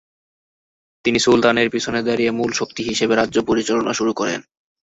তিনি 1.05 1.19
সুলতানের 1.19 1.67
পিছনে 1.69 1.99
দাঁড়িয়ে 2.03 2.31
মূল 2.31 2.51
শক্তি 2.51 2.81
হিসেবে 2.83 3.13
রাজ্য 3.15 3.37
পরিচালনা 3.45 3.93
শুরু 3.93 4.11
করেন। 4.13 4.39